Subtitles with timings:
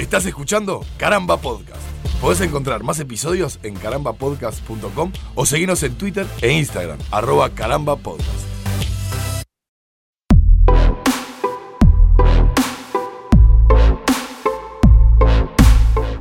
[0.00, 1.82] Estás escuchando Caramba Podcast.
[2.22, 8.49] Podés encontrar más episodios en carambapodcast.com o seguirnos en Twitter e Instagram, arroba carambapodcast.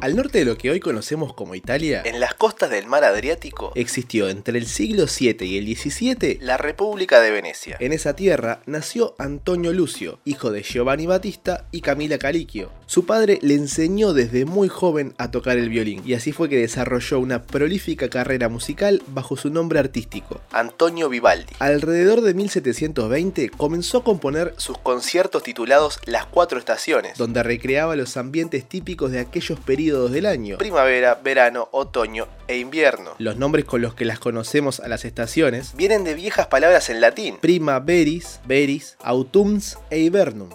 [0.09, 3.71] Al norte de lo que hoy conocemos como Italia, En las costas del mar Adriático,
[3.75, 7.77] existió entre el siglo VII y el XVII la República de Venecia.
[7.79, 12.71] En esa tierra nació Antonio Lucio, hijo de Giovanni Battista y Camila Calicchio.
[12.87, 16.57] Su padre le enseñó desde muy joven a tocar el violín y así fue que
[16.57, 20.41] desarrolló una prolífica carrera musical bajo su nombre artístico.
[20.51, 21.53] Antonio Vivaldi.
[21.59, 27.15] Alrededor de 1720 comenzó a componer Sus conciertos titulados Las Cuatro Estaciones.
[27.19, 30.57] donde recreaba los ambientes típicos de aquellos periodos del año.
[30.57, 33.11] Primavera, verano, otoño e invierno.
[33.17, 37.01] Los nombres con los que las conocemos a las estaciones Vienen de viejas palabras en
[37.01, 37.37] latín.
[37.41, 40.49] Prima veris, veris, autumns e hibernum.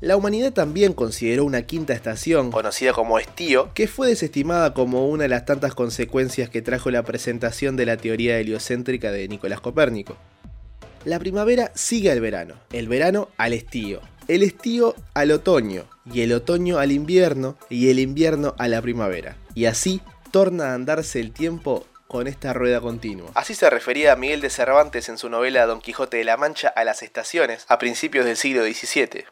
[0.00, 5.24] La humanidad también consideró una quinta estación, Conocida como estío, que fue desestimada como una
[5.24, 10.16] de las tantas consecuencias que trajo la presentación de la teoría heliocéntrica de Nicolás Copérnico.
[11.04, 16.32] La primavera sigue al verano, el verano al estío, el estío al otoño, y el
[16.32, 19.36] otoño al invierno, y el invierno a la primavera.
[19.54, 23.30] Y así torna a andarse el tiempo con esta rueda continua.
[23.34, 26.84] Así se refería Miguel de Cervantes en su novela Don Quijote de la Mancha a
[26.84, 29.26] las estaciones a principios del siglo XVII.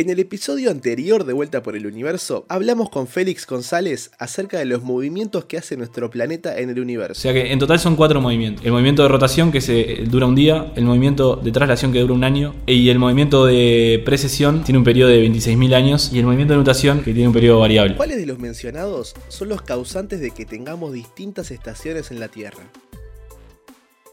[0.00, 4.64] En el episodio anterior de Vuelta por el Universo, hablamos con Félix González acerca de
[4.64, 7.20] los movimientos que hace nuestro planeta en el O universo.
[7.20, 8.64] sea que en total son cuatro movimientos.
[8.64, 12.14] El movimiento de rotación que se dura un día, el movimiento de traslación que dura
[12.14, 16.24] un año y el movimiento de precesión tiene un periodo de 26.000 años y el
[16.24, 17.98] movimiento de nutación que tiene un periodo variable.
[17.98, 22.62] ¿Cuáles de los mencionados son los causantes de que tengamos distintas estaciones en la Tierra?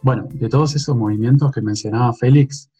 [0.01, 2.71] Bueno, de todos esos movimientos que mencionaba Félix,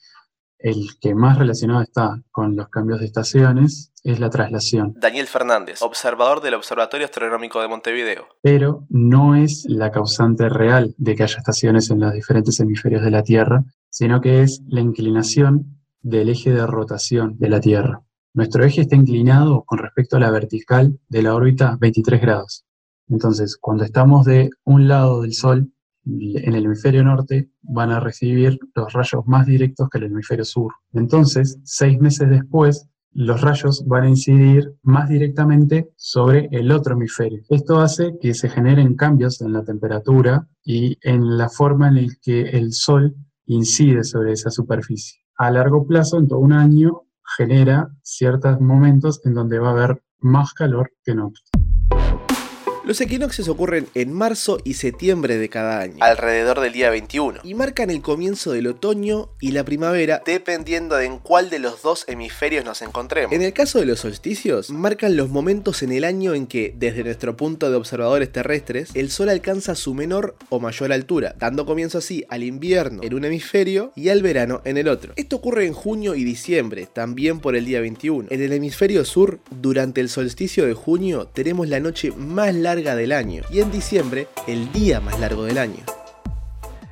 [0.60, 5.82] el que más relacionado está con los cambios de estaciones es la traslación, Daniel Fernández,
[5.82, 8.28] observador del Observatorio Astronómico de Montevideo.
[8.42, 13.12] pero no es la causante real de que haya estaciones en los diferentes hemisferios de
[13.12, 18.02] la Tierra, sino que es la inclinación del eje de rotación de la Tierra.
[18.34, 22.66] Nuestro eje está inclinado con respecto a la vertical de la órbita 23 grados.
[23.10, 25.72] Entonces, cuando estamos de un lado del Sol,
[26.08, 30.74] en el hemisferio norte, van a recibir los rayos más directos que el hemisferio sur.
[30.94, 37.42] Entonces, seis meses después, los rayos van a incidir más directamente sobre el otro hemisferio.
[37.50, 42.14] Esto hace que se generen cambios en la temperatura y en la forma en la
[42.22, 43.16] que el Sol
[43.48, 45.22] incide sobre esa superficie.
[45.38, 47.04] A largo plazo, en todo un año,
[47.38, 51.50] genera ciertos momentos en donde va a haber más calor que en otros.
[52.88, 55.98] Los equinoccios ocurren en marzo y septiembre de cada año.
[56.00, 57.42] Alrededor del día 21.
[57.44, 60.24] Y marcan el comienzo del otoño y la primavera.
[60.26, 63.34] Dependiendo de en cuál de los dos hemisferios nos encontremos.
[63.34, 67.04] En el caso de los solsticios, marcan los momentos en el año en que, desde
[67.04, 71.98] nuestro punto de observadores terrestres, el Sol alcanza su menor o mayor altura, dando comienzo
[71.98, 75.12] así al invierno en un hemisferio y al verano en el otro.
[75.18, 78.30] Esto ocurre en junio y diciembre, también por el día 21.
[78.32, 83.12] En el hemisferio sur, durante el solsticio de junio, tenemos la noche más larga del
[83.12, 85.84] año y en diciembre, el día más largo del año.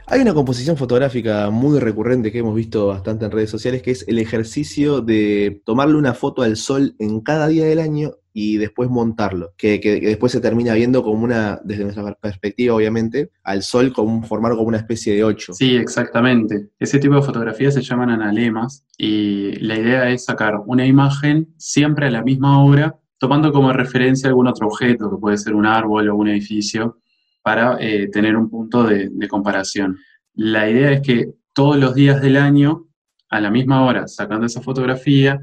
[0.08, 4.06] Hay una composición fotográfica muy recurrente que hemos visto bastante en redes sociales, que es
[4.08, 8.90] el ejercicio de tomarle una foto al sol en cada día del año y después
[8.90, 13.94] montarlo, que, que- después se termina viendo como una, desde nuestra perspectiva obviamente, al sol
[13.94, 15.54] como formar como una especie de ocho.
[15.54, 16.68] Sí, exactamente.
[16.78, 22.08] Ese tipo de fotografías se llaman analemas y la idea es sacar una imagen siempre
[22.08, 26.10] a la misma hora, tomando como referencia algún otro objeto, que puede ser un árbol
[26.10, 27.00] o un edificio,
[27.42, 29.98] para eh, tener un punto de, comparación.
[30.34, 32.88] La idea es que todos los días del año,
[33.30, 35.40] a la misma hora, sacando esa fotografía,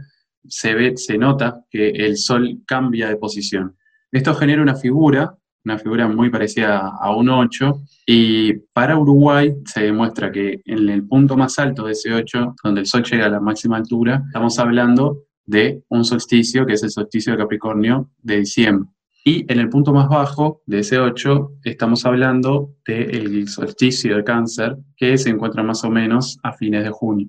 [0.48, 3.76] se ve, se nota que el sol cambia de posición.
[4.10, 9.84] Esto genera una figura, una figura muy parecida a un 8, y para Uruguay se
[9.84, 13.30] demuestra que en el punto más alto de ese 8, donde el Sol llega a
[13.30, 18.38] la máxima altura, estamos hablando de un solsticio, que es el solsticio de Capricornio de
[18.38, 18.88] diciembre.
[19.24, 24.76] Y en el punto más bajo de ese 8, estamos hablando del solsticio de Cáncer,
[24.96, 27.28] que se encuentra más o menos a fines de junio.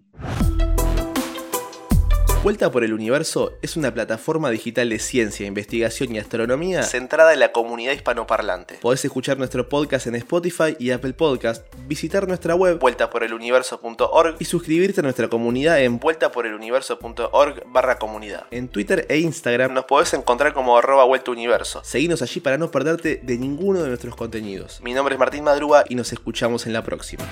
[2.43, 6.83] Vuelta por el Universo es una plataforma digital de ciencia, investigación y astronomía.
[6.83, 8.79] Centrada en la comunidad hispanoparlante.
[8.81, 14.99] Podés escuchar nuestro podcast en Spotify y Apple Podcast, visitar nuestra web Vueltaporeluniverso.org y suscribirte
[14.99, 18.45] a nuestra comunidad en, vueltaporeluniverso.org barra comunidad.
[18.51, 19.73] en Twitter e Instagram.
[19.73, 21.81] Nos podés encontrar como arroba vuelta universo.
[21.85, 24.81] Seguinos allí para no perderte de ninguno de nuestros contenidos.
[24.81, 27.23] Mi nombre es Martín Madruga Y nos escuchamos en la próxima.